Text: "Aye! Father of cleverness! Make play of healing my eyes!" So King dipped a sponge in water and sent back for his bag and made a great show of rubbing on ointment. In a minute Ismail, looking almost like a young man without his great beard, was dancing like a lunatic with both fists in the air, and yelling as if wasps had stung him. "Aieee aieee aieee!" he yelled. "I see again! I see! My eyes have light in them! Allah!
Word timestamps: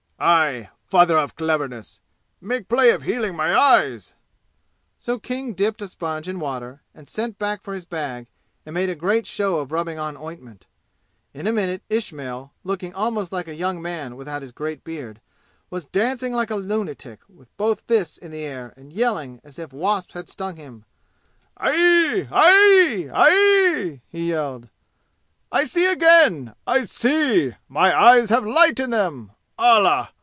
"Aye! 0.23 0.69
Father 0.85 1.17
of 1.17 1.35
cleverness! 1.35 1.99
Make 2.39 2.69
play 2.69 2.91
of 2.91 3.01
healing 3.01 3.33
my 3.35 3.55
eyes!" 3.57 4.13
So 4.99 5.17
King 5.17 5.53
dipped 5.53 5.81
a 5.81 5.87
sponge 5.87 6.29
in 6.29 6.39
water 6.39 6.83
and 6.93 7.09
sent 7.09 7.39
back 7.39 7.63
for 7.63 7.73
his 7.73 7.85
bag 7.85 8.27
and 8.63 8.75
made 8.75 8.89
a 8.91 8.93
great 8.93 9.25
show 9.25 9.55
of 9.57 9.71
rubbing 9.71 9.97
on 9.97 10.15
ointment. 10.15 10.67
In 11.33 11.47
a 11.47 11.51
minute 11.51 11.81
Ismail, 11.89 12.53
looking 12.63 12.93
almost 12.93 13.31
like 13.31 13.47
a 13.47 13.55
young 13.55 13.81
man 13.81 14.15
without 14.15 14.43
his 14.43 14.51
great 14.51 14.83
beard, 14.83 15.21
was 15.71 15.85
dancing 15.85 16.33
like 16.33 16.51
a 16.51 16.55
lunatic 16.55 17.21
with 17.27 17.57
both 17.57 17.81
fists 17.87 18.15
in 18.19 18.29
the 18.29 18.43
air, 18.43 18.75
and 18.77 18.93
yelling 18.93 19.41
as 19.43 19.57
if 19.57 19.73
wasps 19.73 20.13
had 20.13 20.29
stung 20.29 20.55
him. 20.55 20.85
"Aieee 21.59 22.29
aieee 22.29 23.09
aieee!" 23.11 24.01
he 24.07 24.29
yelled. 24.29 24.69
"I 25.51 25.63
see 25.63 25.87
again! 25.87 26.53
I 26.67 26.83
see! 26.85 27.55
My 27.67 27.99
eyes 27.99 28.29
have 28.29 28.45
light 28.45 28.79
in 28.79 28.91
them! 28.91 29.31
Allah! 29.59 30.09